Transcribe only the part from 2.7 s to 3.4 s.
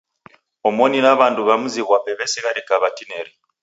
w'atineri.